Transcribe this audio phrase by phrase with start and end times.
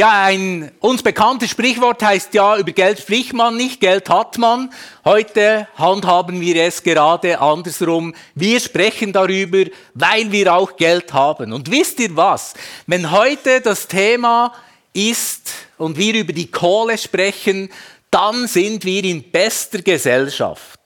[0.00, 4.72] Ja, ein uns bekanntes Sprichwort heißt ja, über Geld spricht man nicht, Geld hat man.
[5.04, 8.14] Heute handhaben wir es gerade andersrum.
[8.34, 11.52] Wir sprechen darüber, weil wir auch Geld haben.
[11.52, 12.54] Und wisst ihr was?
[12.86, 14.54] Wenn heute das Thema
[14.94, 17.68] ist und wir über die Kohle sprechen,
[18.10, 20.80] dann sind wir in bester Gesellschaft.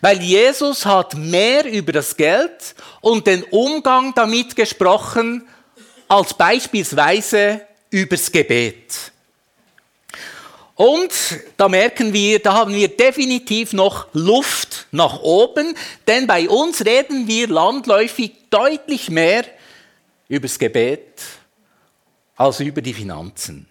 [0.00, 5.48] Weil Jesus hat mehr über das Geld und den Umgang damit gesprochen,
[6.06, 7.62] als beispielsweise
[7.92, 9.12] übers Gebet.
[10.74, 11.12] Und
[11.56, 15.76] da merken wir, da haben wir definitiv noch Luft nach oben,
[16.08, 19.44] denn bei uns reden wir landläufig deutlich mehr
[20.28, 21.20] übers Gebet
[22.36, 23.68] als über die Finanzen.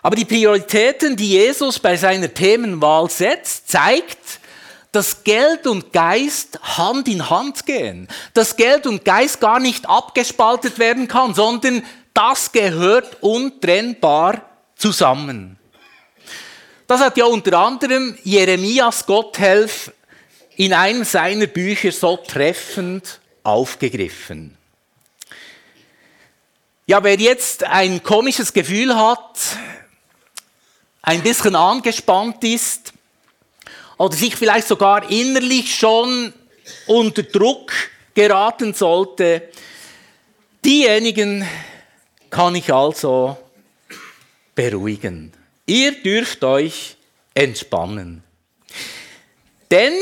[0.00, 4.40] Aber die Prioritäten, die Jesus bei seiner Themenwahl setzt, zeigt,
[4.92, 10.78] dass Geld und Geist Hand in Hand gehen, dass Geld und Geist gar nicht abgespaltet
[10.78, 11.82] werden kann, sondern
[12.16, 15.58] das gehört untrennbar zusammen.
[16.86, 19.92] Das hat ja unter anderem Jeremias Gotthelf
[20.56, 24.56] in einem seiner Bücher so treffend aufgegriffen.
[26.86, 29.38] Ja, wer jetzt ein komisches Gefühl hat,
[31.02, 32.92] ein bisschen angespannt ist
[33.98, 36.32] oder sich vielleicht sogar innerlich schon
[36.86, 37.72] unter Druck
[38.14, 39.50] geraten sollte,
[40.64, 41.46] diejenigen,
[42.36, 43.38] kann ich also
[44.54, 45.32] beruhigen.
[45.64, 46.98] Ihr dürft euch
[47.32, 48.22] entspannen.
[49.70, 49.94] Denn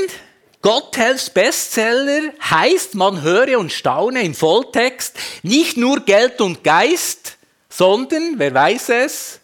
[0.60, 7.36] Gotthelfs Bestseller heißt, man höre und staune im Volltext, nicht nur Geld und Geist,
[7.68, 9.38] sondern, wer weiß es,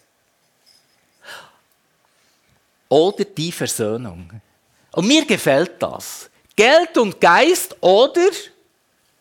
[2.89, 4.41] oder die Versöhnung.
[4.91, 6.29] Und mir gefällt das.
[6.57, 8.31] Geld und Geist oder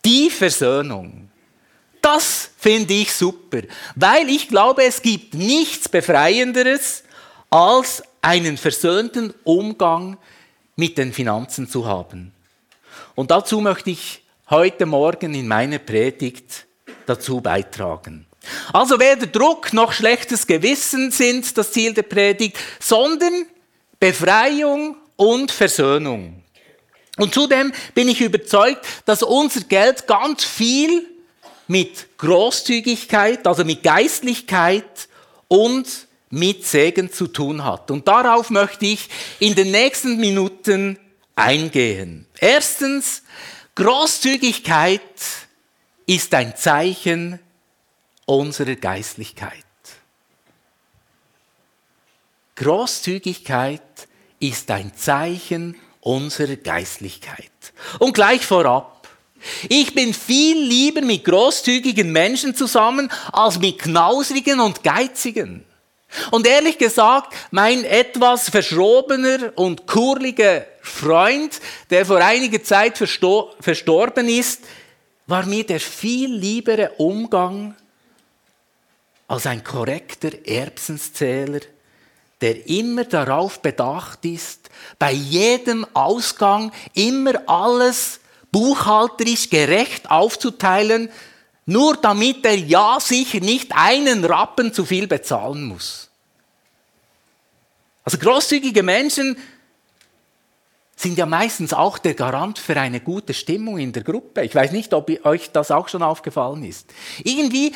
[0.05, 1.30] die Versöhnung.
[2.01, 3.61] Das finde ich super,
[3.95, 7.05] weil ich glaube, es gibt nichts Befreienderes,
[7.51, 10.17] als einen versöhnten Umgang
[10.77, 12.33] mit den Finanzen zu haben.
[13.15, 16.67] Und dazu möchte ich heute Morgen in meiner Predigt
[17.07, 18.27] dazu beitragen.
[18.73, 23.47] Also weder Druck noch schlechtes Gewissen sind das Ziel der Predigt, sondern
[23.99, 26.43] Befreiung und Versöhnung.
[27.19, 31.07] Und zudem bin ich überzeugt, dass unser Geld ganz viel
[31.71, 35.09] mit Großzügigkeit, also mit Geistlichkeit
[35.47, 35.87] und
[36.29, 37.93] mit Segen zu tun hat.
[37.93, 39.09] Und darauf möchte ich
[39.39, 40.99] in den nächsten Minuten
[41.37, 42.27] eingehen.
[42.41, 43.23] Erstens,
[43.77, 45.01] Großzügigkeit
[46.07, 47.39] ist ein Zeichen
[48.27, 49.65] unserer Geistlichkeit.
[52.57, 54.09] Großzügigkeit
[54.41, 57.53] ist ein Zeichen unserer Geistlichkeit.
[58.01, 59.00] Und gleich vorab,
[59.69, 65.65] ich bin viel lieber mit großzügigen Menschen zusammen als mit knausrigen und geizigen.
[66.31, 74.29] Und ehrlich gesagt, mein etwas verschrobener und kurliger Freund, der vor einiger Zeit verstor verstorben
[74.29, 74.63] ist,
[75.27, 77.77] war mir der viel liebere Umgang
[79.29, 81.61] als ein korrekter Erbsenzähler,
[82.41, 88.20] der immer darauf bedacht ist, bei jedem Ausgang immer alles
[88.53, 91.11] buchhalterisch gerecht aufzuteilen,
[91.67, 96.11] nur damit er ja sicher nicht einen Rappen zu viel bezahlen muss.
[98.05, 99.37] Also großzügige Menschen
[100.97, 104.43] sind ja meistens auch der Garant für eine gute Stimmung in der Gruppe.
[104.43, 106.93] Ich weiß nicht, ob euch das auch schon aufgefallen ist.
[107.25, 107.73] Irgendwie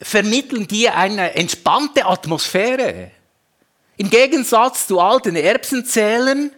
[0.00, 3.12] vermitteln die eine entspannte Atmosphäre.
[3.96, 6.50] Im Gegensatz zu alten Erbsenzählern,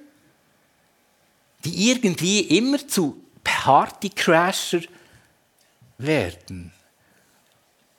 [1.65, 4.83] die irgendwie immer zu Partycrasher
[5.99, 6.73] werden.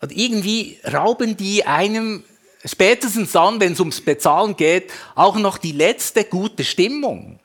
[0.02, 2.24] Und irgendwie rauben die einem
[2.64, 7.40] spätestens dann, wenn es ums Bezahlen geht, auch noch die letzte gute Stimmung.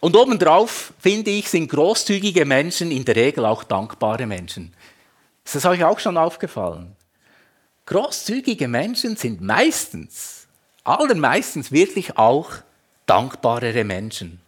[0.00, 4.74] Und obendrauf, finde ich, sind großzügige Menschen in der Regel auch dankbare Menschen.
[5.44, 6.94] Ist das euch auch schon aufgefallen?
[7.86, 10.46] Großzügige Menschen sind meistens,
[10.82, 12.50] allermeistens wirklich auch
[13.06, 14.43] dankbarere Menschen.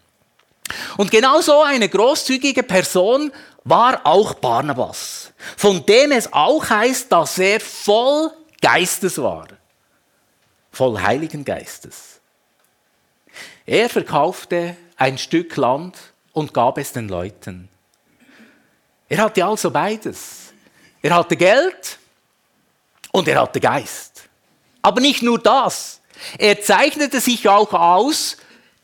[0.96, 3.32] Und genau so eine großzügige Person
[3.64, 8.30] war auch Barnabas, von dem es auch heißt, dass er voll
[8.60, 9.48] Geistes war,
[10.72, 12.20] voll Heiligen Geistes.
[13.64, 15.96] Er verkaufte ein Stück Land
[16.32, 17.68] und gab es den Leuten.
[19.08, 20.52] Er hatte also beides.
[21.02, 21.98] Er hatte Geld
[23.12, 24.28] und er hatte Geist.
[24.82, 26.00] Aber nicht nur das.
[26.38, 28.36] Er zeichnete sich auch aus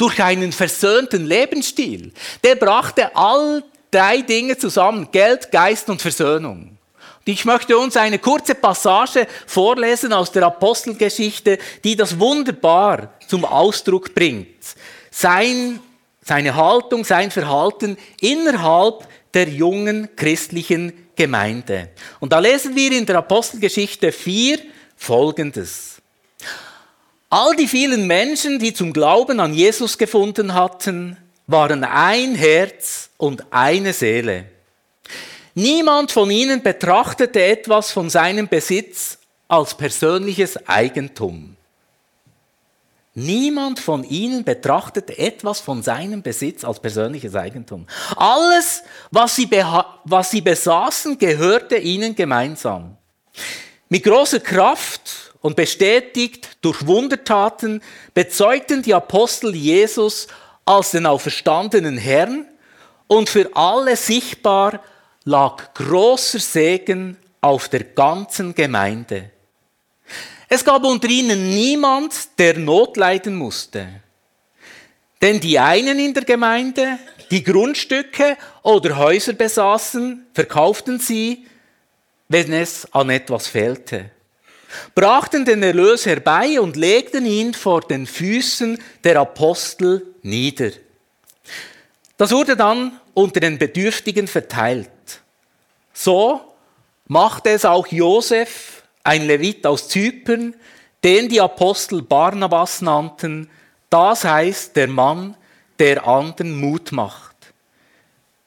[0.03, 2.11] durch einen versöhnten Lebensstil.
[2.43, 6.77] Der brachte all drei Dinge zusammen, Geld, Geist und Versöhnung.
[7.25, 14.13] ich möchte uns eine kurze Passage vorlesen aus der Apostelgeschichte, die das wunderbar zum Ausdruck
[14.13, 14.57] bringt.
[15.13, 15.79] Sein,
[16.21, 21.91] seine Haltung, sein Verhalten innerhalb der jungen christlichen Gemeinde.
[22.19, 24.59] Und da lesen wir in der Apostelgeschichte 4
[24.97, 25.92] Folgendes.
[27.32, 33.46] All die vielen Menschen, die zum Glauben an Jesus gefunden hatten, waren ein Herz und
[33.50, 34.44] eine Seele.
[35.55, 39.17] Niemand von ihnen betrachtete etwas von seinem Besitz
[39.49, 41.56] als persönliches Eigentum.
[43.14, 47.87] Niemand von ihnen betrachtete etwas von seinem Besitz als persönliches Eigentum.
[48.14, 49.50] Alles, was sie,
[50.05, 52.99] was sie besaßen, gehörte ihnen gemeinsam.
[53.88, 57.83] Mit großer Kraft und bestätigt durch Wundertaten
[58.15, 60.29] bezeugten die Apostel Jesus
[60.65, 62.47] als den auferstandenen Herrn
[63.09, 64.81] und für alle sichtbar
[65.25, 69.31] lag großer Segen auf der ganzen Gemeinde.
[70.49, 73.89] Es gab unter ihnen niemand, der Not leiden musste.
[75.21, 76.99] Denn die einen in der Gemeinde,
[77.31, 81.47] die Grundstücke oder Häuser besaßen, verkauften sie,
[82.29, 84.11] wenn es an etwas fehlte,
[84.95, 90.71] brachten den Erlös herbei und legten ihn vor den Füßen der Apostel nieder.
[92.17, 94.91] Das wurde dann unter den Bedürftigen verteilt.
[95.93, 96.41] So
[97.07, 100.55] machte es auch Josef, ein Levit aus Zypern,
[101.05, 103.51] den die Apostel Barnabas nannten,
[103.91, 105.37] das heißt der Mann,
[105.79, 107.37] der anderen Mut macht.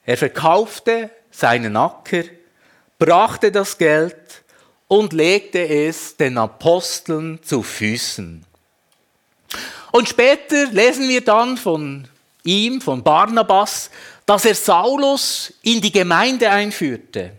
[0.05, 2.23] Er verkaufte seinen Acker,
[2.97, 4.44] brachte das Geld
[4.87, 8.45] und legte es den Aposteln zu Füßen.
[9.91, 12.07] Und später lesen wir dann von
[12.43, 13.89] ihm, von Barnabas,
[14.25, 17.31] dass er Saulus in die Gemeinde einführte.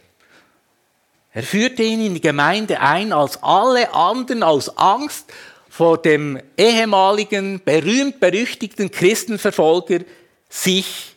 [1.33, 5.31] Er führte ihn in die Gemeinde ein, als alle anderen aus Angst
[5.69, 10.01] vor dem ehemaligen berühmt-berüchtigten Christenverfolger
[10.49, 11.15] sich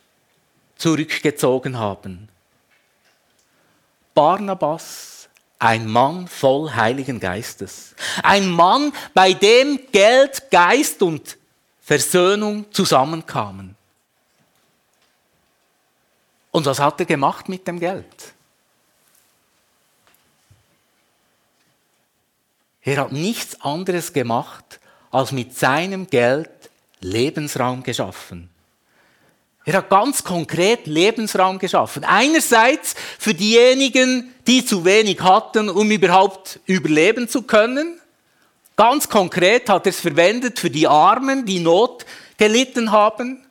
[0.76, 2.28] zurückgezogen haben.
[4.14, 5.19] Barnabas,
[5.60, 7.94] ein Mann voll Heiligen Geistes.
[8.24, 11.38] Ein Mann, bei dem Geld, Geist und
[11.82, 13.76] Versöhnung zusammenkamen.
[16.52, 18.34] Und was hat er gemacht mit dem Geld?
[22.82, 24.80] Er hat nichts anderes gemacht,
[25.12, 26.50] als mit seinem Geld
[27.02, 28.50] Lebensraum geschaffen.
[29.70, 32.04] Er hat ganz konkret Lebensraum geschaffen.
[32.04, 38.02] Einerseits für diejenigen, die zu wenig hatten, um überhaupt überleben zu können.
[38.76, 42.04] Ganz konkret hat er es verwendet für die Armen, die Not
[42.36, 43.46] gelitten haben.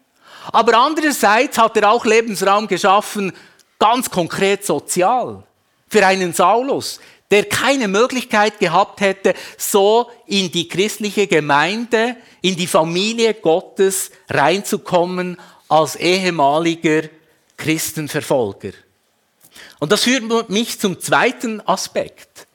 [0.51, 3.33] Aber andererseits hat er auch Lebensraum geschaffen,
[3.79, 5.45] ganz konkret sozial.
[5.87, 6.99] Für einen Saulus,
[7.31, 15.39] der keine Möglichkeit gehabt hätte, so in die christliche Gemeinde, in die Familie Gottes reinzukommen
[15.69, 17.03] als ehemaliger
[17.57, 18.73] Christenverfolger.
[19.79, 22.47] Und das führt mich zum zweiten Aspekt.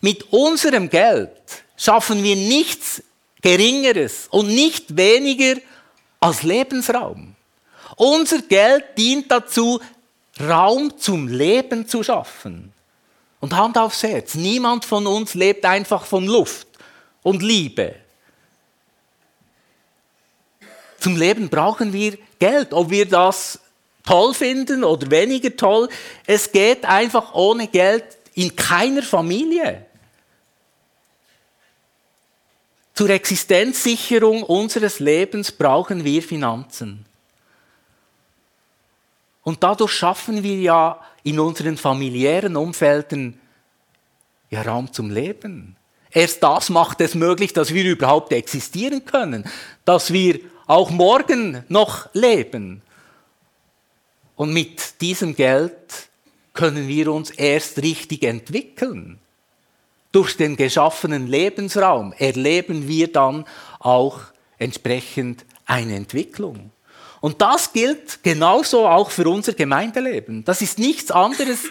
[0.00, 1.30] Mit unserem Geld
[1.76, 3.02] schaffen wir nichts
[3.42, 5.60] Geringeres und nicht weniger
[6.20, 7.34] als Lebensraum.
[7.96, 9.80] Unser Geld dient dazu,
[10.38, 12.72] Raum zum Leben zu schaffen.
[13.40, 16.66] Und Hand aufs Herz, niemand von uns lebt einfach von Luft
[17.22, 17.96] und Liebe.
[21.00, 23.58] Zum Leben brauchen wir Geld, ob wir das
[24.04, 25.88] toll finden oder weniger toll.
[26.26, 28.04] Es geht einfach ohne Geld
[28.34, 29.86] in keiner Familie.
[32.94, 37.06] Zur Existenzsicherung unseres Lebens brauchen wir Finanzen.
[39.42, 43.40] Und dadurch schaffen wir ja in unseren familiären Umfelden
[44.50, 45.76] ja Raum zum Leben.
[46.10, 49.48] Erst das macht es möglich, dass wir überhaupt existieren können,
[49.84, 52.80] dass wir auch morgen noch leben.
[54.36, 56.08] Und mit diesem Geld
[56.54, 59.18] können wir uns erst richtig entwickeln.
[60.12, 63.46] Durch den geschaffenen Lebensraum erleben wir dann
[63.80, 64.20] auch
[64.58, 66.70] entsprechend eine Entwicklung.
[67.20, 70.44] Und das gilt genauso auch für unser Gemeindeleben.
[70.44, 71.64] Das ist nichts anderes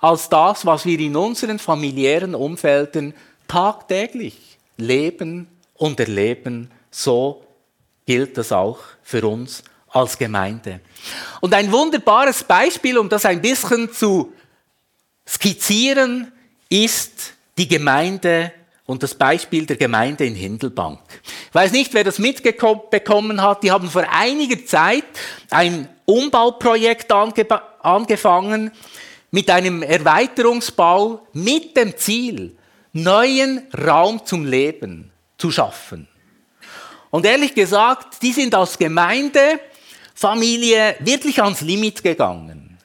[0.00, 3.14] als das, was wir in unseren familiären Umfelden
[3.46, 6.72] tagtäglich leben und erleben.
[6.90, 7.44] So
[8.10, 10.80] gilt das auch für uns als Gemeinde.
[11.40, 14.32] Und ein wunderbares Beispiel, um das ein bisschen zu
[15.24, 16.32] skizzieren,
[16.68, 18.50] ist die Gemeinde
[18.84, 20.98] und das Beispiel der Gemeinde in Hindelbank.
[21.50, 23.62] Ich weiß nicht, wer das mitbekommen hat.
[23.62, 25.04] Die haben vor einiger Zeit
[25.48, 27.46] ein Umbauprojekt ange
[27.80, 28.72] angefangen
[29.30, 32.56] mit einem Erweiterungsbau mit dem Ziel,
[32.92, 36.09] neuen Raum zum Leben zu schaffen.
[37.10, 42.78] Und ehrlich gesagt, die sind als Gemeindefamilie wirklich ans Limit gegangen.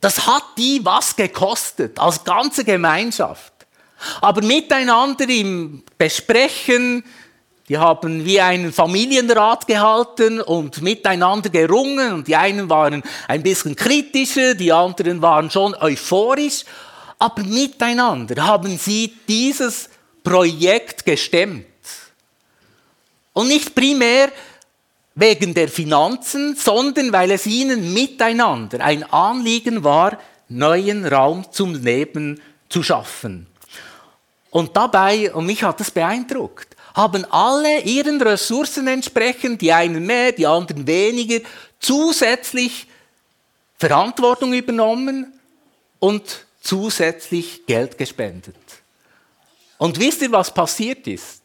[0.00, 3.52] Das hat die was gekostet, als ganze Gemeinschaft.
[4.20, 7.04] Aber miteinander im Besprechen,
[7.68, 13.76] die haben wie einen Familienrat gehalten und miteinander gerungen und die einen waren ein bisschen
[13.76, 16.64] kritischer, die anderen waren schon euphorisch,
[17.18, 19.88] aber miteinander haben sie dieses
[20.24, 21.66] Projekt gestemmt.
[23.32, 24.30] Und nicht primär
[25.14, 32.40] wegen der Finanzen, sondern weil es ihnen miteinander ein Anliegen war, neuen Raum zum Leben
[32.68, 33.46] zu schaffen.
[34.50, 40.32] Und dabei, und mich hat das beeindruckt, haben alle ihren Ressourcen entsprechend, die einen mehr,
[40.32, 41.40] die anderen weniger,
[41.80, 42.86] zusätzlich
[43.78, 45.32] Verantwortung übernommen
[45.98, 48.56] und zusätzlich Geld gespendet.
[49.78, 51.41] Und wisst ihr, was passiert ist?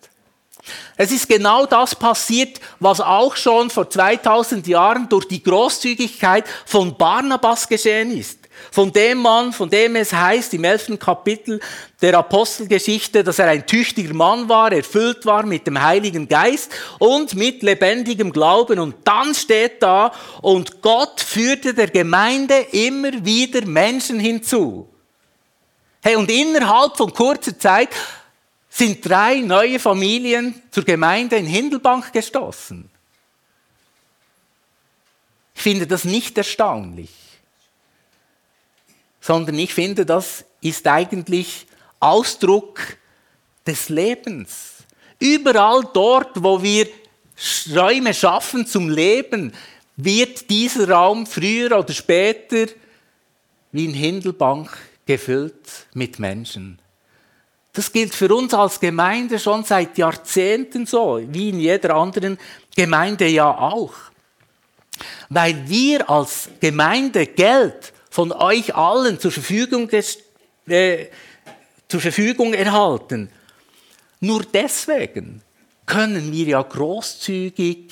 [0.96, 6.98] Es ist genau das passiert, was auch schon vor 2000 Jahren durch die Großzügigkeit von
[6.98, 8.40] Barnabas geschehen ist.
[8.72, 11.60] Von dem Mann, von dem es heißt im elften Kapitel
[12.02, 17.36] der Apostelgeschichte, dass er ein tüchtiger Mann war, erfüllt war mit dem Heiligen Geist und
[17.36, 18.80] mit lebendigem Glauben.
[18.80, 24.88] Und dann steht da, und Gott führte der Gemeinde immer wieder Menschen hinzu.
[26.02, 27.90] Hey, und innerhalb von kurzer Zeit
[28.70, 32.90] sind drei neue Familien zur Gemeinde in Hindelbank gestoßen.
[35.56, 37.12] Ich finde das nicht erstaunlich,
[39.20, 41.66] sondern ich finde, das ist eigentlich
[42.00, 42.80] Ausdruck
[43.66, 44.74] des Lebens.
[45.20, 46.88] Überall dort, wo wir
[47.74, 49.54] Räume schaffen zum Leben,
[49.96, 52.68] wird dieser Raum früher oder später
[53.72, 54.70] wie in Hindelbank
[55.06, 56.80] gefüllt mit Menschen.
[57.78, 62.40] Das gilt für uns als Gemeinde schon seit Jahrzehnten so, wie in jeder anderen
[62.76, 63.94] Gemeinde ja auch.
[65.30, 70.18] Weil wir als Gemeinde Geld von euch allen zur Verfügung, des,
[70.66, 71.06] äh,
[71.88, 73.30] zur Verfügung erhalten.
[74.22, 75.44] Nur deswegen
[75.86, 77.92] können wir ja großzügig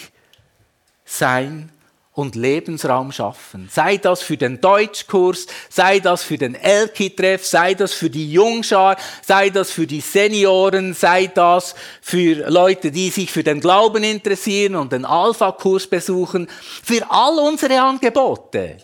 [1.06, 1.70] sein
[2.16, 3.70] und Lebensraum schaffen.
[3.72, 8.96] Sei das für den Deutschkurs, sei das für den Elki-Treff, sei das für die Jungschar,
[9.22, 14.76] sei das für die Senioren, sei das für Leute, die sich für den Glauben interessieren
[14.76, 16.48] und den Alpha-Kurs besuchen.
[16.84, 18.78] Für all unsere Angebote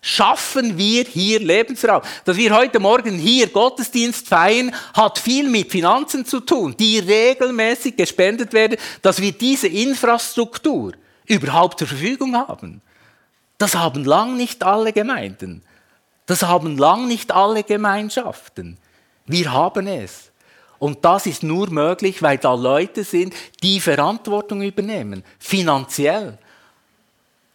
[0.00, 2.00] schaffen wir hier Lebensraum.
[2.24, 7.94] Dass wir heute Morgen hier Gottesdienst feiern, hat viel mit Finanzen zu tun, die regelmäßig
[7.96, 10.92] gespendet werden, dass wir diese Infrastruktur
[11.26, 12.80] überhaupt zur Verfügung haben.
[13.58, 15.62] Das haben lang nicht alle Gemeinden.
[16.26, 18.78] Das haben lang nicht alle Gemeinschaften.
[19.26, 20.30] Wir haben es.
[20.78, 26.38] Und das ist nur möglich, weil da Leute sind, die Verantwortung übernehmen, finanziell.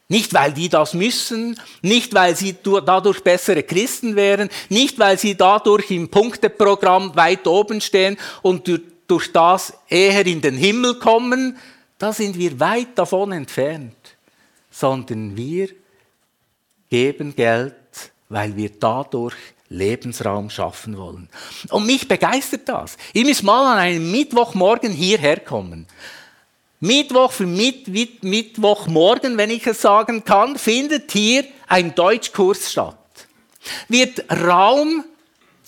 [0.08, 5.36] Nicht, weil die das müssen, nicht, weil sie dadurch bessere Christen wären, nicht, weil sie
[5.36, 8.68] dadurch im Punkteprogramm weit oben stehen und
[9.08, 11.58] durch das eher in den Himmel kommen,
[12.00, 13.96] da sind wir weit davon entfernt,
[14.72, 15.70] sondern wir
[16.89, 17.75] geben Geld,
[18.29, 19.36] weil wir dadurch
[19.70, 21.29] Lebensraum schaffen wollen.
[21.70, 22.98] Und mich begeistert das.
[23.13, 25.86] Ihr müsst mal an einem Mittwochmorgen hierher kommen.
[26.79, 27.88] Mittwoch für Mitt
[28.24, 32.96] Mittwochmorgen, wenn ich es sagen kann, findet hier ein Deutschkurs statt.
[33.89, 35.03] Wird Raum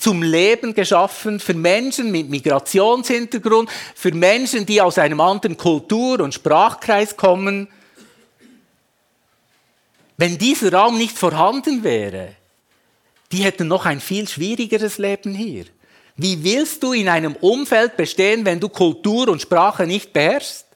[0.02, 6.34] zum Leben geschaffen für Menschen mit Migrationshintergrund, für Menschen, die aus einem anderen Kultur- und
[6.34, 7.68] Sprachkreis kommen.
[10.16, 12.34] Wenn dieser Raum nicht vorhanden wäre,
[13.30, 15.66] die hätten noch ein viel schwierigeres Leben hier.
[16.16, 20.66] Wie willst du in einem Umfeld bestehen, wenn du Kultur und Sprache nicht beherrschst?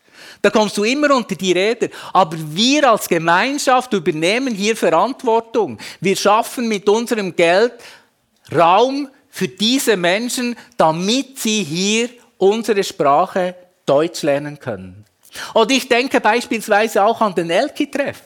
[0.40, 1.88] Da kommst du immer unter die Räder.
[2.12, 5.78] Aber wir als Gemeinschaft übernehmen hier Verantwortung.
[6.00, 7.72] Wir schaffen mit unserem Geld
[8.54, 15.04] Raum für diese Menschen, damit sie hier unsere Sprache Deutsch lernen können.
[15.52, 18.22] Und ich denke beispielsweise auch an den Elki-Treff.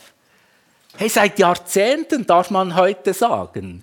[0.97, 3.83] Hey, seit Jahrzehnten darf man heute sagen,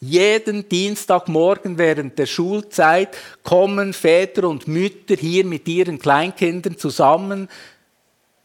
[0.00, 7.48] jeden Dienstagmorgen während der Schulzeit kommen Väter und Mütter hier mit ihren Kleinkindern zusammen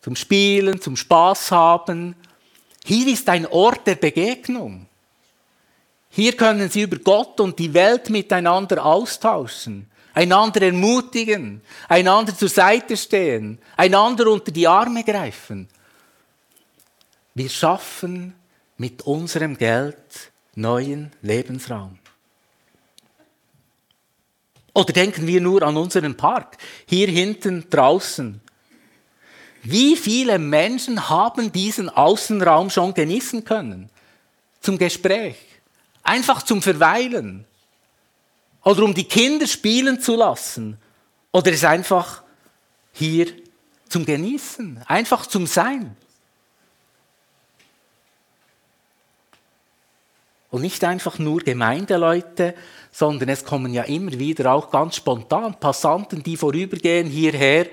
[0.02, 2.16] zum Spielen, zum Spaß haben.
[2.86, 4.88] Hier ist ein Ort der Begegnung.
[6.12, 12.98] Hier können sie über Gott und die Welt miteinander austauschen, einander ermutigen, einander zur Seite
[12.98, 15.70] stehen, einander unter die Arme greifen.
[17.34, 18.36] Wir schaffen
[18.78, 21.98] mit unserem Geld neuen Lebensraum.
[24.74, 28.42] Oder denken wir nur an unseren Park, hier hinten draußen.
[29.64, 33.90] Wie viele Menschen haben diesen Außenraum schon genießen können?
[34.60, 35.38] Zum Gespräch,
[36.12, 37.46] einfach zum Verweilen.
[38.64, 40.78] Oder um die Kinder spielen zu lassen.
[41.32, 42.24] Oder es einfach
[42.92, 43.28] hier
[43.88, 45.96] zum Genießen, einfach zum Sein.
[50.50, 52.56] Und nicht einfach nur Gemeindeleute,
[52.92, 57.68] sondern es kommen ja immer wieder auch ganz spontan Passanten, die vorübergehen hierher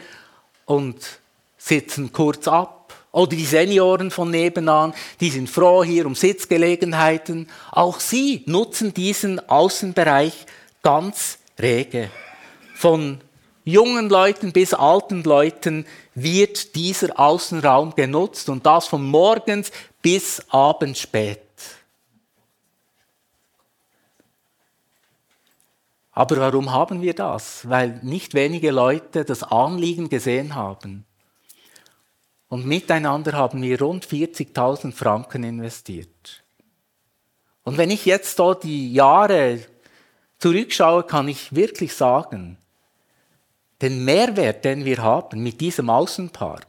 [0.64, 1.18] und
[1.56, 2.77] sitzen kurz ab.
[3.18, 7.48] Oder die Senioren von nebenan, die sind froh hier um Sitzgelegenheiten.
[7.72, 10.46] Auch sie nutzen diesen Außenbereich
[10.84, 12.12] ganz rege.
[12.76, 13.20] Von
[13.64, 15.84] jungen Leuten bis alten Leuten
[16.14, 21.40] wird dieser Außenraum genutzt und das von morgens bis abends spät.
[26.12, 27.68] Aber warum haben wir das?
[27.68, 31.04] Weil nicht wenige Leute das Anliegen gesehen haben.
[32.48, 36.42] Und miteinander haben wir rund 40.000 Franken investiert.
[37.62, 39.60] Und wenn ich jetzt so die Jahre
[40.38, 42.56] zurückschaue, kann ich wirklich sagen,
[43.82, 46.66] den Mehrwert, den wir haben mit diesem Außenpark,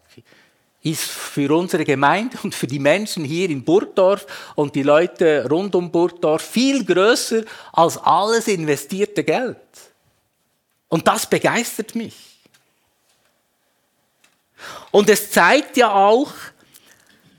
[0.81, 5.75] ist für unsere Gemeinde und für die Menschen hier in Burgdorf und die Leute rund
[5.75, 7.43] um Burgdorf viel größer
[7.73, 9.57] als alles investierte Geld.
[10.87, 12.28] Und das begeistert mich.
[14.91, 16.31] Und es zeigt ja auch,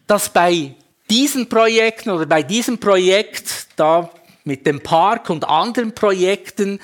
[0.06, 0.74] dass bei
[1.08, 4.10] diesen Projekten oder bei diesem Projekt da
[4.44, 6.80] mit dem Park und anderen Projekten,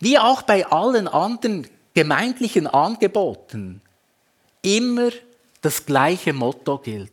[0.00, 3.80] wie auch bei allen anderen gemeindlichen Angeboten,
[4.62, 5.10] immer
[5.60, 7.10] das gleiche Motto gilt.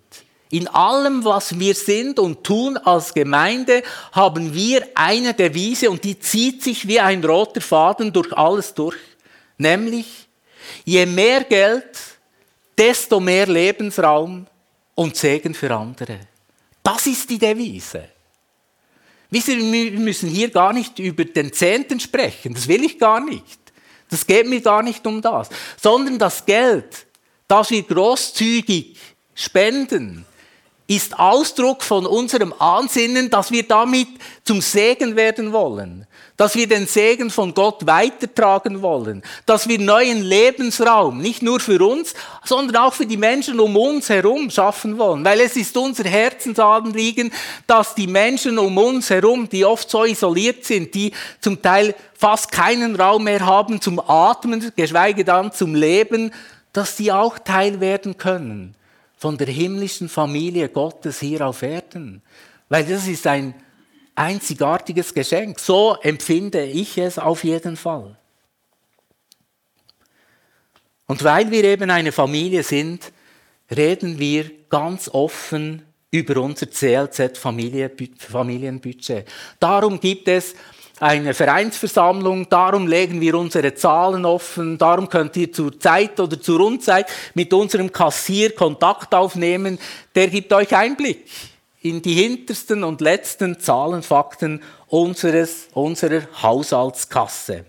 [0.51, 6.19] In allem, was wir sind und tun als Gemeinde, haben wir eine Devise und die
[6.19, 8.95] zieht sich wie ein roter Faden durch alles durch.
[9.57, 10.27] Nämlich,
[10.85, 11.89] je mehr Geld,
[12.77, 14.47] desto mehr Lebensraum
[14.95, 16.19] und Segen für andere.
[16.83, 18.09] Das ist die Devise.
[19.29, 23.59] Wir müssen hier gar nicht über den Zehnten sprechen, das will ich gar nicht.
[24.09, 25.49] Das geht mir gar nicht um das,
[25.81, 27.07] sondern das Geld,
[27.47, 28.97] dass wir großzügig
[29.33, 30.25] spenden,
[30.87, 34.07] ist Ausdruck von unserem Ansinnen, dass wir damit
[34.43, 36.05] zum Segen werden wollen,
[36.37, 41.81] dass wir den Segen von Gott weitertragen wollen, dass wir neuen Lebensraum nicht nur für
[41.85, 46.03] uns, sondern auch für die Menschen um uns herum schaffen wollen, weil es ist unser
[46.03, 47.31] Herzensanliegen,
[47.67, 52.51] dass die Menschen um uns herum, die oft so isoliert sind, die zum Teil fast
[52.51, 56.31] keinen Raum mehr haben zum Atmen, geschweige dann zum Leben,
[56.73, 58.75] dass die auch Teil werden können
[59.17, 62.21] von der himmlischen Familie Gottes hier auf Erden.
[62.67, 63.53] Weil das ist ein
[64.15, 65.59] einzigartiges Geschenk.
[65.59, 68.15] So empfinde ich es auf jeden Fall.
[71.07, 73.11] Und weil wir eben eine Familie sind,
[73.75, 79.27] reden wir ganz offen über unser CLZ Familienbudget.
[79.59, 80.55] Darum gibt es
[80.99, 86.61] eine Vereinsversammlung, darum legen wir unsere Zahlen offen, darum könnt ihr zur Zeit oder zur
[86.61, 89.77] Unzeit mit unserem Kassier Kontakt aufnehmen,
[90.15, 91.25] der gibt euch Einblick
[91.85, 97.63] in die hintersten und letzten Zahlenfakten unseres, unserer Haushaltskasse.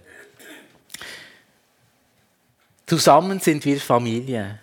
[2.86, 4.58] Zusammen sind wir Familie,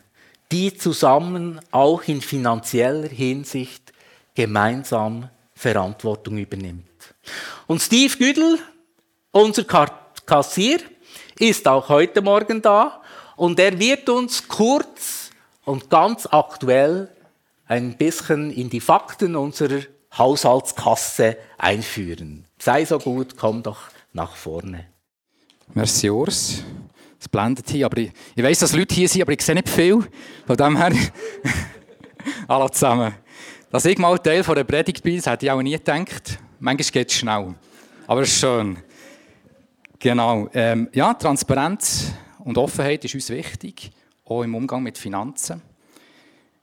[0.51, 3.93] die zusammen auch in finanzieller Hinsicht
[4.33, 7.13] gemeinsam Verantwortung übernimmt.
[7.67, 8.57] Und Steve Güdel,
[9.29, 9.65] unser
[10.25, 10.79] Kassier,
[11.37, 13.03] ist auch heute Morgen da
[13.35, 15.29] und er wird uns kurz
[15.63, 17.09] und ganz aktuell
[17.65, 19.82] ein bisschen in die Fakten unserer
[20.17, 22.45] Haushaltskasse einführen.
[22.60, 24.88] Sei so gut, komm doch nach vorne.
[25.73, 26.63] Merci, Urs.
[27.19, 29.69] Es blendet hier, aber ich, ich weiss, dass Leute hier sind, aber ich sehe nicht
[29.69, 30.06] viel.
[30.45, 30.91] Von dem her,
[32.47, 33.13] alle zusammen.
[33.71, 36.38] Dass ich mal Teil der Predigt bin, das hätte ich auch nie gedacht.
[36.60, 37.56] Manchmal geht es schnell.
[38.06, 38.78] Aber es ist schön.
[39.97, 40.49] Genau.
[40.54, 43.89] Ähm, ja, Transparenz und Offenheit ist uns wichtig,
[44.26, 45.62] auch im Umgang mit Finanzen.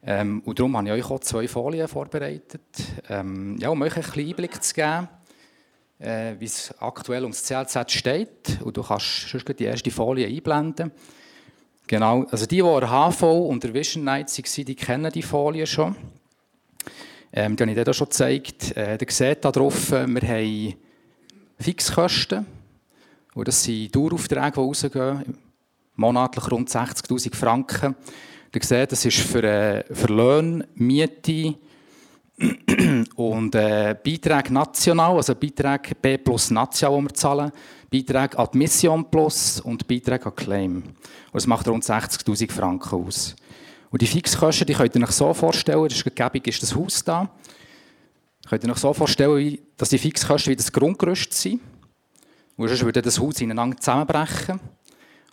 [0.02, 2.62] Ähm, und darum habe ich euch auch zwei Folien vorbereitet,
[3.08, 5.08] ähm, ja, um euch einen Einblick zu geben,
[5.98, 8.60] äh, wie es aktuell ums CLZ steht.
[8.62, 10.90] Und du kannst die erste Folie einblenden.
[11.86, 15.22] Genau, also die, die an der HV und der Vision Night waren, die kennen die
[15.22, 15.96] Folie schon.
[17.32, 18.76] Ähm, die habe ich dir schon gezeigt.
[18.76, 20.74] Äh, ihr seht hier drauf, äh, wir haben
[21.58, 22.46] Fixkosten.
[23.34, 25.38] Und das sind Daueraufträge, die rausgehen.
[25.96, 27.94] Monatlich rund 60'000 Franken.
[28.52, 31.54] Ihr seht, das ist für, äh, für Löhne, Miete,
[33.16, 37.52] Und äh, Beiträge national, also Beiträge B plus national, die wir zahlen,
[37.90, 40.76] Beiträge Admission Plus und Beiträge an Claim.
[40.76, 40.94] Und
[41.34, 43.36] das macht rund 60'000 Franken aus.
[43.90, 47.04] Und die Fixkosten, die könnt ihr euch so vorstellen, das ist gegeben, ist das Haus
[47.04, 47.28] da.
[48.48, 51.60] Könnt ihr euch so vorstellen, dass die Fixkosten wie das Grundgerüst sind.
[52.56, 54.60] Und sonst würde das Haus ineinander zusammenbrechen.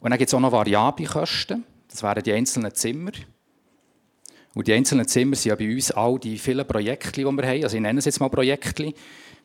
[0.01, 1.63] Und dann gibt es auch noch variable Kosten.
[1.89, 3.11] Das wären die einzelnen Zimmer.
[4.53, 7.63] Und die einzelnen Zimmer sind ja bei uns all die vielen Projekte, die wir haben.
[7.63, 8.93] Also ich nenne es jetzt mal Projekte.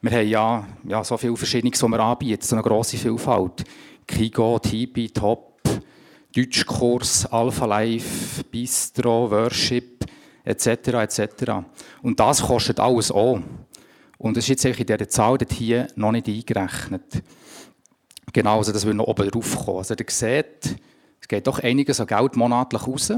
[0.00, 3.62] Wir haben ja, ja so viele verschiedene, die wir anbieten, so eine grosse Vielfalt.
[4.06, 5.60] Kigo, Tibi, Top,
[6.34, 10.04] Deutschkurs, Alpha Life, Bistro, Worship,
[10.44, 10.66] etc.
[10.66, 11.52] etc.
[12.02, 13.40] Und das kostet alles auch.
[14.18, 17.22] Und das ist jetzt in dieser Zahl hier noch nicht eingerechnet.
[18.32, 19.78] Genau, also das will noch oben drauf kommen.
[19.78, 20.76] Also ihr seht,
[21.22, 23.12] es geht doch einiges an Geld monatlich raus.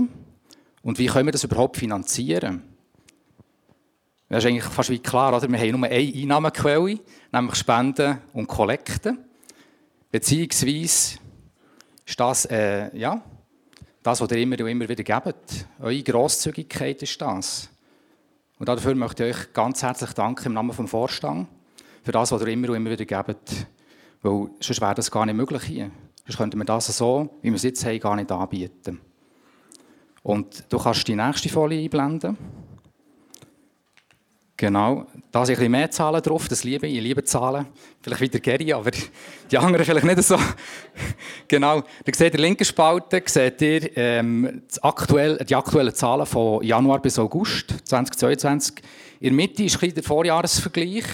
[0.83, 2.62] Und wie können wir das überhaupt finanzieren?
[4.29, 5.51] Das ist eigentlich fast wie klar, oder?
[5.51, 6.99] wir haben nur eine Einnahmequelle,
[7.33, 9.19] nämlich Spenden und Kollekten.
[10.11, 11.19] Beziehungsweise
[12.07, 13.23] ist das, äh, ja,
[14.03, 15.67] das, was ihr immer und immer wieder gebt.
[15.81, 17.71] Eure Grosszügigkeit ist das.
[18.59, 21.49] Und dafür möchte ich euch ganz herzlich danken im Namen des Vorstands
[22.03, 23.67] für das, was ihr immer und immer wieder gebt.
[24.23, 25.90] Weil sonst wäre das gar nicht möglich hier.
[26.26, 29.00] Sonst könnten wir das so, wie wir es jetzt haben, gar nicht anbieten.
[30.22, 32.38] Und du kannst die nächste Folie einblenden.
[34.56, 37.66] Genau, da sind ein bisschen mehr Zahlen drauf, das liebe ich, ich liebe Zahlen.
[38.00, 38.92] Vielleicht wieder Gary, aber
[39.50, 40.38] die anderen vielleicht nicht so.
[41.48, 46.24] genau, da seht ihr in der linken Spalte seht ihr, ähm, aktuell, die aktuellen Zahlen
[46.24, 48.76] von Januar bis August 2022.
[49.18, 51.04] In der Mitte ist ein der Vorjahresvergleich.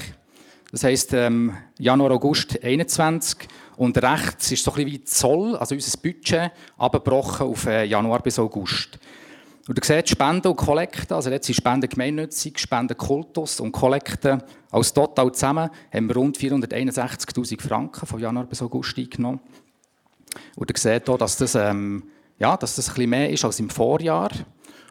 [0.71, 3.49] Das heisst, ähm, Januar, August 2021.
[3.81, 8.39] Und rechts ist so ein wie Zoll, also unser Budget, abgebrochen auf äh, Januar bis
[8.39, 8.99] August.
[9.67, 14.43] Und ihr seht, Spenden und Kollekten, also jetzt sind Spenden gemeinnützig, Spenden Kultus und Kollekten
[14.71, 19.41] als total zusammen haben wir rund 461'000 Franken von Januar bis August eingenommen.
[20.57, 22.03] Und ihr seht hier, dass das, ähm,
[22.39, 24.29] ja, dass das ein bisschen mehr ist als im Vorjahr,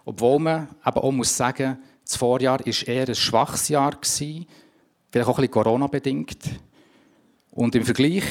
[0.03, 4.47] obwohl man aber auch muss sagen, das Vorjahr war eher ein schwaches Jahr, gewesen,
[5.11, 6.39] vielleicht auch ein bisschen Corona-bedingt.
[7.51, 8.23] Und im Vergleich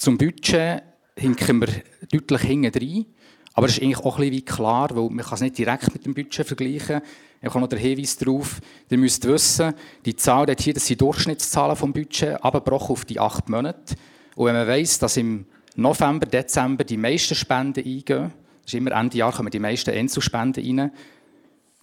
[0.00, 0.82] zum Budget
[1.14, 1.68] hinken wir
[2.10, 3.06] deutlich hinten rein.
[3.52, 6.06] Aber es ist eigentlich auch ein bisschen klar, weil man kann es nicht direkt mit
[6.06, 7.02] dem Budget vergleichen.
[7.42, 11.00] Ich habe noch den Hinweis darauf, ihr müsst wissen, die Zahl dort hier, das sind
[11.00, 13.96] Durchschnittszahlen vom Budget, abgebrochen auf die acht Monate.
[14.36, 18.32] Und wenn man weiss, dass im November, Dezember die meisten Spenden eingehen,
[18.62, 20.92] das ist immer Ende Jahr kommen die meisten Einzelspenden rein,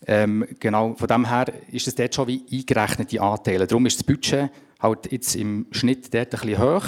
[0.05, 3.67] ähm, genau, von dem her ist es dort schon wie eingerechnete Anteile.
[3.67, 6.85] Darum ist das Budget halt jetzt im Schnitt dort ein bisschen hoch,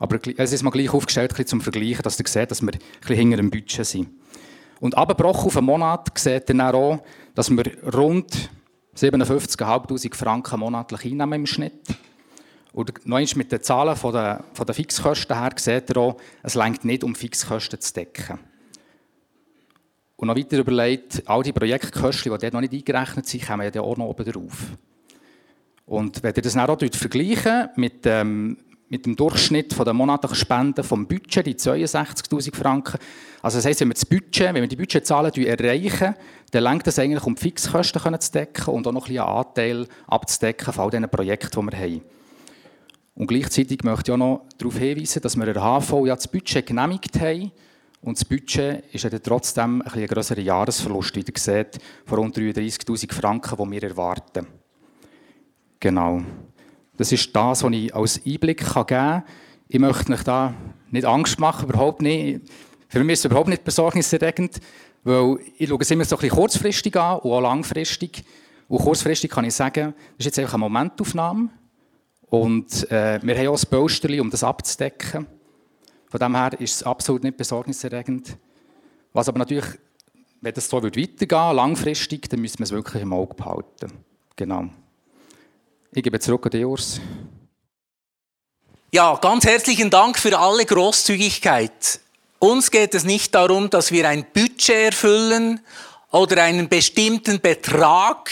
[0.00, 2.80] aber es ist mal gleich aufgestellt, ein zum Vergleichen, dass ihr seht, dass wir ein
[3.00, 4.08] bisschen hinter dem Budget sind.
[4.80, 8.48] Und abgebrochen auf einen Monat seht ihr dann auch, dass wir rund
[8.96, 11.82] 57'500 Franken monatlich einnehmen im Schnitt.
[12.72, 16.56] Und noch mit den Zahlen von der, von der Fixkosten her seht ihr auch, es
[16.56, 18.38] reicht nicht, um Fixkosten zu decken.
[20.16, 23.82] Und noch weiter überlegt, all die Projektkosten, die dort noch nicht eingerechnet sind, kommen ja
[23.82, 24.76] auch noch oben drauf.
[25.84, 28.56] Und wenn ihr das dann auch vergleichen mit, ähm,
[28.90, 32.98] mit dem Durchschnitt der monatlichen Spenden vom Budget, die 62'000 Franken.
[33.40, 36.14] Also das heisst, wenn wir das Budget, wenn wir die Budgetzahlen erreichen,
[36.50, 39.86] dann lenkt das eigentlich, um die Fixkosten zu decken und auch noch ein bisschen Anteil
[40.08, 42.02] abzudecken von all diesen Projekten, die wir haben.
[43.14, 46.26] Und gleichzeitig möchte ich auch noch darauf hinweisen, dass wir in der HV ja das
[46.26, 47.52] Budget genehmigt haben.
[48.02, 52.36] Und das Budget ist ja trotzdem ein, ein grösserer Jahresverlust, wie ihr seht, von rund
[52.36, 54.46] 33'000 Franken, die wir erwarten.
[55.78, 56.22] Genau.
[57.00, 59.22] Das ist das, was ich als Einblick geben kann.
[59.68, 60.52] Ich möchte euch da
[60.90, 62.42] nicht Angst machen, überhaupt nicht.
[62.88, 64.60] Für mich ist es überhaupt nicht besorgniserregend,
[65.04, 68.22] weil ich schaue es immer so ein bisschen kurzfristig an und auch langfristig.
[68.68, 71.48] Und kurzfristig kann ich sagen, das ist jetzt einfach eine Momentaufnahme.
[72.28, 75.26] Und äh, wir haben auch ein Posterli, um das abzudecken.
[76.06, 78.36] Von dem her ist es absolut nicht besorgniserregend.
[79.14, 79.78] Was aber natürlich,
[80.42, 83.90] wenn das so weitergehen würde, langfristig, dann müssen wir es wirklich im Auge behalten.
[84.36, 84.68] Genau.
[85.92, 87.00] Ich gebe zurück an die Urs.
[88.92, 91.98] Ja, ganz herzlichen Dank für alle Großzügigkeit.
[92.38, 95.60] Uns geht es nicht darum, dass wir ein Budget erfüllen
[96.12, 98.30] oder einen bestimmten Betrag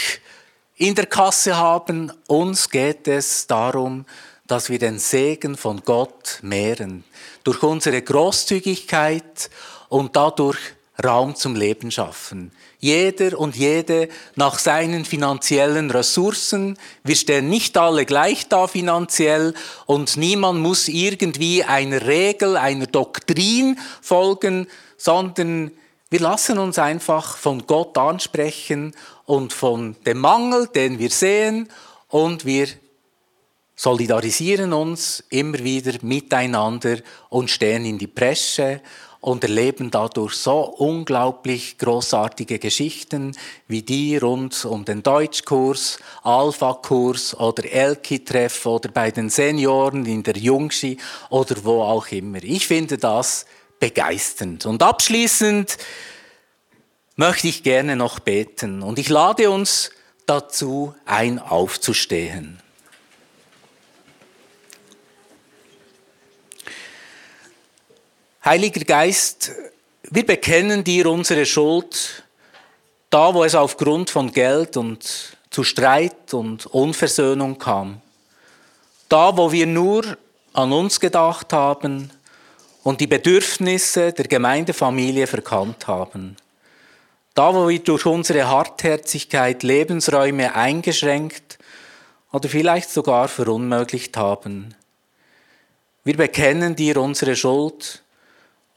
[0.77, 2.13] in der Kasse haben.
[2.29, 4.07] Uns geht es darum,
[4.47, 7.03] dass wir den Segen von Gott mehren.
[7.43, 9.51] Durch unsere Großzügigkeit
[9.89, 10.59] und dadurch
[11.05, 12.51] Raum zum Leben schaffen.
[12.81, 16.77] Jeder und jede nach seinen finanziellen Ressourcen.
[17.05, 19.55] Wir stehen nicht alle gleich da finanziell
[19.87, 25.71] und niemand muss irgendwie einer Regel, einer Doktrin folgen, sondern
[26.11, 28.93] wir lassen uns einfach von Gott ansprechen
[29.25, 31.69] und von dem Mangel, den wir sehen
[32.09, 32.67] und wir
[33.77, 36.97] solidarisieren uns immer wieder miteinander
[37.29, 38.81] und stehen in die Bresche
[39.21, 47.65] und erleben dadurch so unglaublich großartige Geschichten wie die rund um den Deutschkurs, Alpha-Kurs oder
[47.65, 50.99] Elki-Treff oder bei den Senioren in der Jungschi
[51.31, 52.43] oder wo auch immer.
[52.43, 53.47] Ich finde das
[53.81, 54.67] begeisternd.
[54.67, 55.79] Und abschließend
[57.17, 59.91] möchte ich gerne noch beten und ich lade uns
[60.27, 62.63] dazu ein, aufzustehen.
[68.49, 69.53] Heiliger Geist,
[70.05, 72.25] wir bekennen dir unsere Schuld,
[73.11, 78.01] da wo es aufgrund von Geld und zu Streit und Unversöhnung kam.
[79.11, 80.17] Da wo wir nur
[80.55, 82.11] an uns gedacht haben
[82.85, 86.35] und die Bedürfnisse der Gemeindefamilie verkannt haben.
[87.35, 91.59] Da wo wir durch unsere Hartherzigkeit Lebensräume eingeschränkt
[92.33, 94.75] oder vielleicht sogar verunmöglicht haben.
[96.03, 98.03] Wir bekennen dir unsere Schuld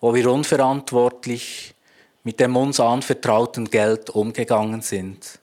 [0.01, 1.75] wo wir unverantwortlich
[2.23, 5.39] mit dem uns anvertrauten Geld umgegangen sind.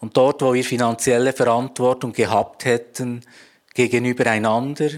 [0.00, 3.22] Und dort, wo wir finanzielle Verantwortung gehabt hätten
[3.72, 4.90] gegenüber einander,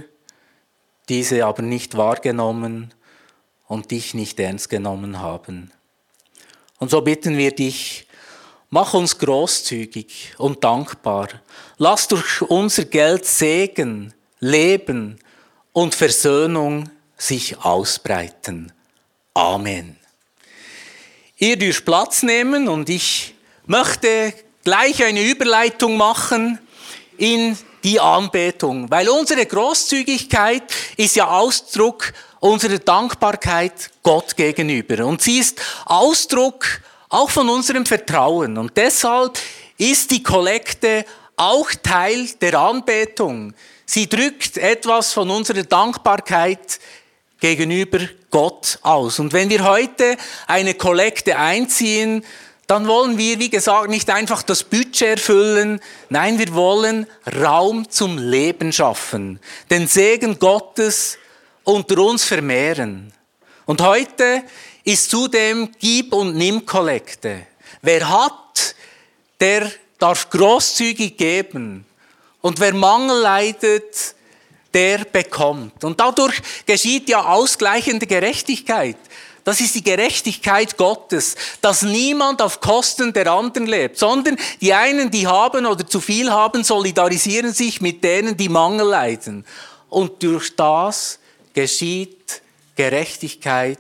[1.08, 2.92] diese aber nicht wahrgenommen
[3.68, 5.70] und dich nicht ernst genommen haben.
[6.78, 8.06] Und so bitten wir dich,
[8.70, 11.28] mach uns großzügig und dankbar.
[11.76, 15.18] Lass durch unser Geld Segen, Leben
[15.72, 18.72] und Versöhnung sich ausbreiten.
[19.34, 19.96] Amen.
[21.38, 23.34] Ihr dürft Platz nehmen und ich
[23.66, 26.58] möchte gleich eine Überleitung machen
[27.16, 30.62] in die Anbetung, weil unsere Großzügigkeit
[30.96, 36.66] ist ja Ausdruck unserer Dankbarkeit Gott gegenüber und sie ist Ausdruck
[37.08, 39.38] auch von unserem Vertrauen und deshalb
[39.76, 41.04] ist die Kollekte
[41.36, 43.54] auch Teil der Anbetung.
[43.86, 46.78] Sie drückt etwas von unserer Dankbarkeit
[47.40, 49.18] gegenüber Gott aus.
[49.18, 50.16] Und wenn wir heute
[50.46, 52.24] eine Kollekte einziehen,
[52.66, 57.06] dann wollen wir, wie gesagt, nicht einfach das Budget erfüllen, nein, wir wollen
[57.42, 59.38] Raum zum Leben schaffen,
[59.70, 61.18] den Segen Gottes
[61.62, 63.12] unter uns vermehren.
[63.66, 64.42] Und heute
[64.84, 67.46] ist zudem Gib- und Nimm-Kollekte.
[67.82, 68.74] Wer hat,
[69.40, 71.86] der darf großzügig geben.
[72.40, 74.14] Und wer Mangel leidet,
[74.74, 75.84] der bekommt.
[75.84, 78.96] Und dadurch geschieht ja ausgleichende Gerechtigkeit.
[79.44, 85.10] Das ist die Gerechtigkeit Gottes, dass niemand auf Kosten der anderen lebt, sondern die einen,
[85.10, 89.44] die haben oder zu viel haben, solidarisieren sich mit denen, die Mangel leiden.
[89.90, 91.18] Und durch das
[91.52, 92.42] geschieht
[92.74, 93.78] Gerechtigkeit,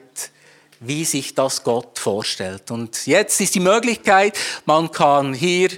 [0.80, 2.70] wie sich das Gott vorstellt.
[2.70, 5.70] Und jetzt ist die Möglichkeit, man kann hier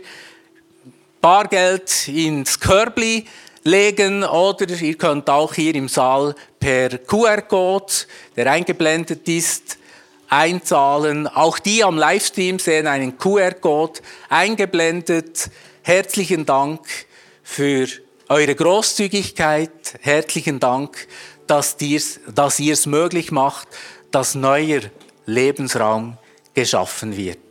[1.21, 3.27] Bargeld ins Körbli
[3.67, 7.93] legen oder ihr könnt auch hier im Saal per QR-Code,
[8.37, 9.79] der eingeblendet ist,
[10.29, 11.27] einzahlen.
[11.27, 15.51] Auch die am Livestream sehen einen QR-Code eingeblendet.
[15.83, 16.81] Herzlichen Dank
[17.43, 17.87] für
[18.29, 19.99] eure Großzügigkeit.
[20.01, 21.07] Herzlichen Dank,
[21.47, 21.77] dass,
[22.35, 23.69] dass ihr es möglich macht,
[24.11, 24.81] dass neuer
[25.27, 26.19] Lebensraum
[26.55, 27.46] geschaffen wird.